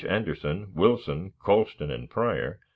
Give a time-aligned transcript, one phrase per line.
[0.09, 2.59] Anderson, Wilson, Colston, and Pryor